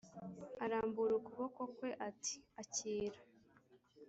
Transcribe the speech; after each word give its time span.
arambura 0.63 1.11
ukuboko 1.19 1.61
kwe 1.75 1.89
ati 2.09 2.35
akira. 2.61 3.19